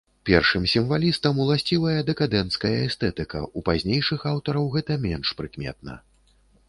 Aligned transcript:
Першым 0.27 0.63
сімвалістам 0.69 1.41
уласцівая 1.43 1.97
дэкадэнцкая 2.07 2.71
эстэтыка, 2.87 3.39
у 3.61 3.63
пазнейшых 3.67 4.27
аўтараў 4.33 4.65
гэта 4.77 5.01
менш 5.09 5.27
прыкметна. 5.43 5.93